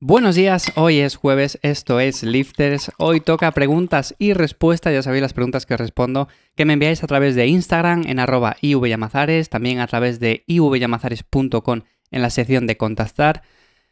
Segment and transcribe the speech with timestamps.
[0.00, 2.92] Buenos días, hoy es jueves, esto es Lifters.
[2.98, 7.08] Hoy toca preguntas y respuestas, ya sabéis las preguntas que respondo, que me enviáis a
[7.08, 11.80] través de Instagram en arroba ivyamazares, también a través de ivyamazares.com
[12.12, 13.42] en la sección de contactar.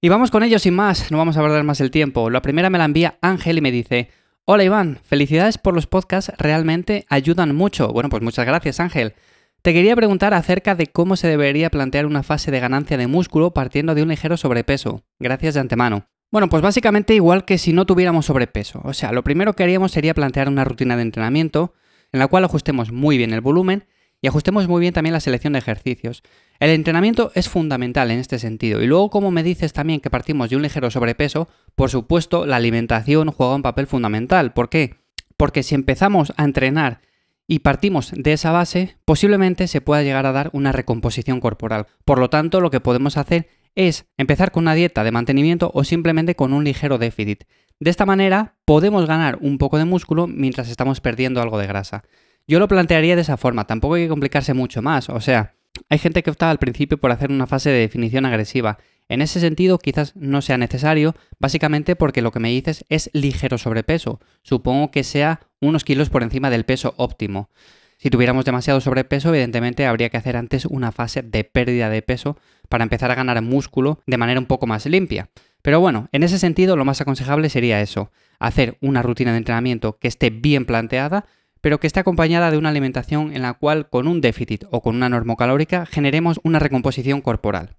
[0.00, 2.30] Y vamos con ello sin más, no vamos a perder más el tiempo.
[2.30, 4.08] La primera me la envía Ángel y me dice,
[4.44, 7.88] hola Iván, felicidades por los podcasts, realmente ayudan mucho.
[7.88, 9.14] Bueno, pues muchas gracias Ángel.
[9.62, 13.52] Te quería preguntar acerca de cómo se debería plantear una fase de ganancia de músculo
[13.52, 15.02] partiendo de un ligero sobrepeso.
[15.18, 16.06] Gracias de antemano.
[16.30, 18.80] Bueno, pues básicamente igual que si no tuviéramos sobrepeso.
[18.84, 21.74] O sea, lo primero que haríamos sería plantear una rutina de entrenamiento
[22.12, 23.86] en la cual ajustemos muy bien el volumen
[24.20, 26.22] y ajustemos muy bien también la selección de ejercicios.
[26.60, 28.80] El entrenamiento es fundamental en este sentido.
[28.82, 32.56] Y luego, como me dices también que partimos de un ligero sobrepeso, por supuesto, la
[32.56, 34.52] alimentación juega un papel fundamental.
[34.52, 34.96] ¿Por qué?
[35.36, 37.00] Porque si empezamos a entrenar
[37.48, 41.86] y partimos de esa base, posiblemente se pueda llegar a dar una recomposición corporal.
[42.04, 45.82] Por lo tanto, lo que podemos hacer es empezar con una dieta de mantenimiento o
[45.82, 47.44] simplemente con un ligero déficit.
[47.80, 52.04] De esta manera podemos ganar un poco de músculo mientras estamos perdiendo algo de grasa.
[52.46, 55.54] Yo lo plantearía de esa forma, tampoco hay que complicarse mucho más, o sea,
[55.88, 58.78] hay gente que opta al principio por hacer una fase de definición agresiva.
[59.08, 63.56] En ese sentido, quizás no sea necesario, básicamente porque lo que me dices es ligero
[63.56, 64.20] sobrepeso.
[64.42, 67.48] Supongo que sea unos kilos por encima del peso óptimo.
[67.96, 72.36] Si tuviéramos demasiado sobrepeso, evidentemente habría que hacer antes una fase de pérdida de peso
[72.68, 75.30] para empezar a ganar músculo de manera un poco más limpia.
[75.62, 79.98] Pero bueno, en ese sentido lo más aconsejable sería eso, hacer una rutina de entrenamiento
[79.98, 81.24] que esté bien planteada,
[81.60, 84.94] pero que esté acompañada de una alimentación en la cual con un déficit o con
[84.94, 87.77] una normocalórica generemos una recomposición corporal.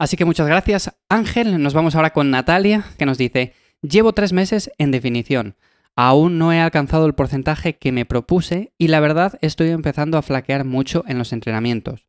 [0.00, 4.32] Así que muchas gracias Ángel, nos vamos ahora con Natalia que nos dice, llevo tres
[4.32, 5.56] meses en definición.
[5.94, 10.22] Aún no he alcanzado el porcentaje que me propuse y la verdad estoy empezando a
[10.22, 12.06] flaquear mucho en los entrenamientos.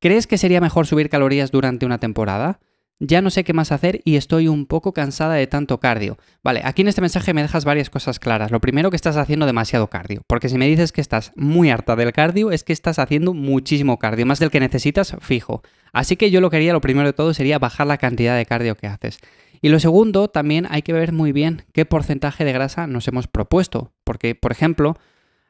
[0.00, 2.60] ¿Crees que sería mejor subir calorías durante una temporada?
[3.02, 6.18] Ya no sé qué más hacer y estoy un poco cansada de tanto cardio.
[6.44, 8.50] Vale, aquí en este mensaje me dejas varias cosas claras.
[8.50, 11.96] Lo primero que estás haciendo demasiado cardio, porque si me dices que estás muy harta
[11.96, 15.62] del cardio es que estás haciendo muchísimo cardio, más del que necesitas fijo.
[15.94, 18.44] Así que yo lo que haría, lo primero de todo sería bajar la cantidad de
[18.44, 19.18] cardio que haces.
[19.62, 23.28] Y lo segundo, también hay que ver muy bien qué porcentaje de grasa nos hemos
[23.28, 23.92] propuesto.
[24.04, 24.98] Porque, por ejemplo,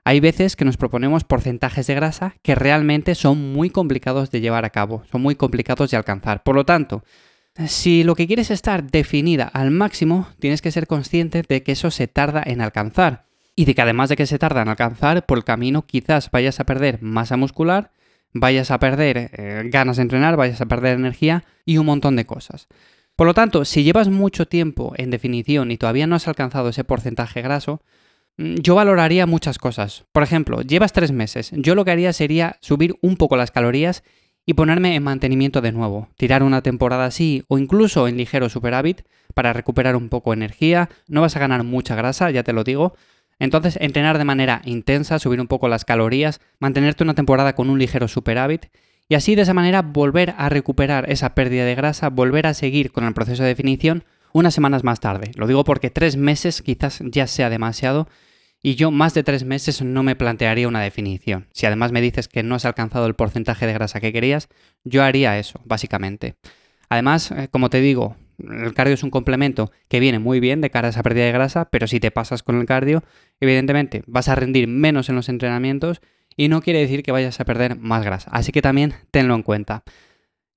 [0.04, 4.64] hay veces que nos proponemos porcentajes de grasa que realmente son muy complicados de llevar
[4.64, 6.42] a cabo, son muy complicados de alcanzar.
[6.42, 7.04] Por lo tanto,
[7.66, 11.72] si lo que quieres es estar definida al máximo, tienes que ser consciente de que
[11.72, 13.26] eso se tarda en alcanzar.
[13.56, 16.60] Y de que además de que se tarda en alcanzar, por el camino quizás vayas
[16.60, 17.92] a perder masa muscular,
[18.32, 22.26] vayas a perder eh, ganas de entrenar, vayas a perder energía y un montón de
[22.26, 22.68] cosas.
[23.16, 26.84] Por lo tanto, si llevas mucho tiempo en definición y todavía no has alcanzado ese
[26.84, 27.82] porcentaje graso,
[28.38, 30.04] mm, yo valoraría muchas cosas.
[30.12, 31.50] Por ejemplo, llevas tres meses.
[31.52, 34.02] Yo lo que haría sería subir un poco las calorías
[34.46, 36.08] y ponerme en mantenimiento de nuevo.
[36.16, 39.02] Tirar una temporada así o incluso en ligero superávit
[39.34, 40.88] para recuperar un poco energía.
[41.06, 42.94] No vas a ganar mucha grasa, ya te lo digo.
[43.38, 47.78] Entonces, entrenar de manera intensa, subir un poco las calorías, mantenerte una temporada con un
[47.78, 48.66] ligero superávit
[49.08, 52.92] y así de esa manera volver a recuperar esa pérdida de grasa, volver a seguir
[52.92, 55.32] con el proceso de definición unas semanas más tarde.
[55.34, 58.08] Lo digo porque tres meses quizás ya sea demasiado
[58.62, 61.48] y yo más de tres meses no me plantearía una definición.
[61.52, 64.48] Si además me dices que no has alcanzado el porcentaje de grasa que querías,
[64.84, 66.36] yo haría eso, básicamente.
[66.88, 70.70] Además, eh, como te digo, el cardio es un complemento que viene muy bien de
[70.70, 73.02] cara a esa pérdida de grasa, pero si te pasas con el cardio,
[73.40, 76.00] evidentemente vas a rendir menos en los entrenamientos
[76.36, 78.30] y no quiere decir que vayas a perder más grasa.
[78.32, 79.84] Así que también tenlo en cuenta.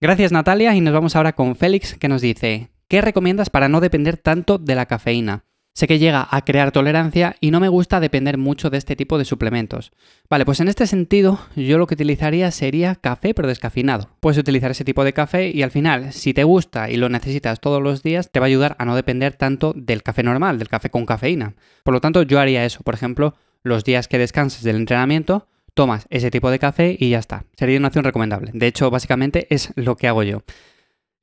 [0.02, 3.80] Gracias Natalia y nos vamos ahora con Félix que nos dice, ¿qué recomiendas para no
[3.80, 5.46] depender tanto de la cafeína?
[5.76, 9.18] Sé que llega a crear tolerancia y no me gusta depender mucho de este tipo
[9.18, 9.92] de suplementos.
[10.30, 14.10] Vale, pues en este sentido yo lo que utilizaría sería café pero descafeinado.
[14.20, 17.60] Puedes utilizar ese tipo de café y al final si te gusta y lo necesitas
[17.60, 20.70] todos los días te va a ayudar a no depender tanto del café normal, del
[20.70, 21.56] café con cafeína.
[21.84, 23.34] Por lo tanto yo haría eso, por ejemplo,
[23.64, 27.46] los días que descanses del entrenamiento tomas ese tipo de café y ya está.
[27.58, 28.52] Sería una opción recomendable.
[28.54, 30.44] De hecho, básicamente es lo que hago yo.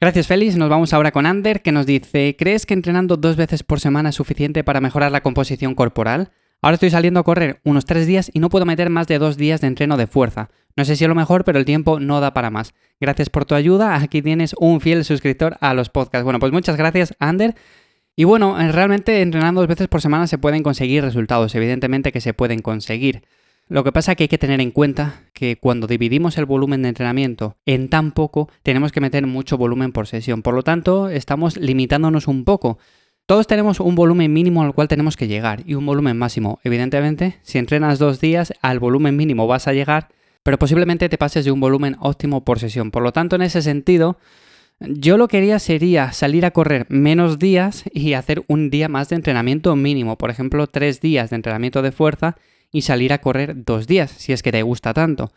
[0.03, 3.63] Gracias Félix, nos vamos ahora con Ander que nos dice, ¿crees que entrenando dos veces
[3.63, 6.31] por semana es suficiente para mejorar la composición corporal?
[6.63, 9.37] Ahora estoy saliendo a correr unos tres días y no puedo meter más de dos
[9.37, 10.49] días de entreno de fuerza.
[10.75, 12.73] No sé si es lo mejor, pero el tiempo no da para más.
[12.99, 16.25] Gracias por tu ayuda, aquí tienes un fiel suscriptor a los podcasts.
[16.25, 17.55] Bueno, pues muchas gracias Ander.
[18.17, 22.33] Y bueno, realmente entrenando dos veces por semana se pueden conseguir resultados, evidentemente que se
[22.33, 23.21] pueden conseguir.
[23.71, 26.83] Lo que pasa es que hay que tener en cuenta que cuando dividimos el volumen
[26.83, 30.43] de entrenamiento en tan poco, tenemos que meter mucho volumen por sesión.
[30.43, 32.79] Por lo tanto, estamos limitándonos un poco.
[33.27, 36.59] Todos tenemos un volumen mínimo al cual tenemos que llegar y un volumen máximo.
[36.65, 40.09] Evidentemente, si entrenas dos días, al volumen mínimo vas a llegar,
[40.43, 42.91] pero posiblemente te pases de un volumen óptimo por sesión.
[42.91, 44.19] Por lo tanto, en ese sentido,
[44.81, 49.11] Yo lo que haría sería salir a correr menos días y hacer un día más
[49.11, 50.17] de entrenamiento mínimo.
[50.17, 52.37] Por ejemplo, tres días de entrenamiento de fuerza
[52.73, 55.33] y salir a correr dos días, si es que te gusta tanto.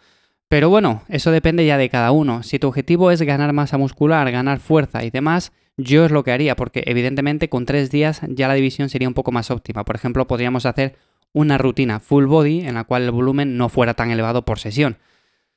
[0.48, 2.44] Pero bueno, eso depende ya de cada uno.
[2.44, 6.32] Si tu objetivo es ganar masa muscular, ganar fuerza y demás, yo es lo que
[6.32, 9.84] haría, porque evidentemente con tres días ya la división sería un poco más óptima.
[9.84, 10.96] Por ejemplo, podríamos hacer
[11.32, 14.98] una rutina full body en la cual el volumen no fuera tan elevado por sesión.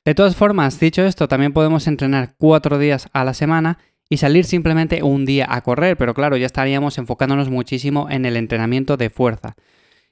[0.03, 3.77] De todas formas, dicho esto, también podemos entrenar cuatro días a la semana
[4.09, 8.37] y salir simplemente un día a correr, pero claro, ya estaríamos enfocándonos muchísimo en el
[8.37, 9.55] entrenamiento de fuerza.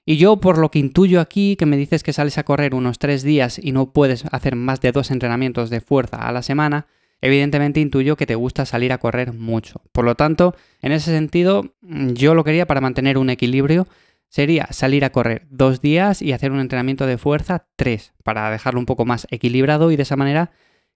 [0.06, 3.00] Y yo, por lo que intuyo aquí, que me dices que sales a correr unos
[3.00, 6.86] tres días y no puedes hacer más de dos entrenamientos de fuerza a la semana,
[7.22, 9.82] evidentemente intuyo que te gusta salir a correr mucho.
[9.92, 13.88] Por lo tanto, en ese sentido, yo lo quería para mantener un equilibrio
[14.30, 18.80] sería salir a correr dos días y hacer un entrenamiento de fuerza tres, para dejarlo
[18.80, 20.52] un poco más equilibrado y de esa manera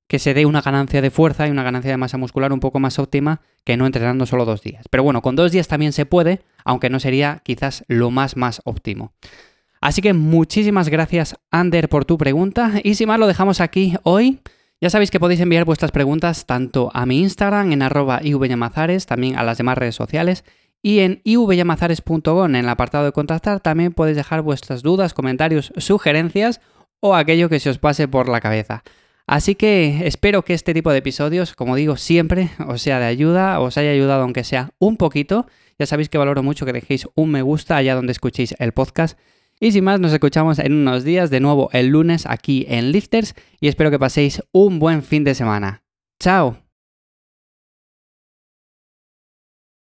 [0.10, 2.80] que se dé una ganancia de fuerza y una ganancia de masa muscular un poco
[2.80, 4.86] más óptima que no entrenando solo dos días.
[4.90, 8.62] Pero bueno, con dos días también se puede, aunque no sería quizás lo más más
[8.66, 9.14] óptimo.
[9.80, 12.74] Así que muchísimas gracias, Ander, por tu pregunta.
[12.84, 14.40] Y sin más, lo dejamos aquí hoy.
[14.82, 19.38] Ya sabéis que podéis enviar vuestras preguntas tanto a mi Instagram en arroba ivyamazares, también
[19.38, 20.44] a las demás redes sociales
[20.82, 26.62] y en ivyamazares.com, en el apartado de contactar, también podéis dejar vuestras dudas, comentarios, sugerencias
[27.00, 28.84] o aquello que se os pase por la cabeza.
[29.30, 33.60] Así que espero que este tipo de episodios, como digo siempre, os sea de ayuda,
[33.60, 35.46] os haya ayudado aunque sea un poquito.
[35.78, 39.20] Ya sabéis que valoro mucho que dejéis un me gusta allá donde escuchéis el podcast.
[39.60, 43.36] Y sin más, nos escuchamos en unos días de nuevo el lunes aquí en Lifters
[43.62, 45.84] y espero que paséis un buen fin de semana.
[46.20, 46.69] ¡Chao!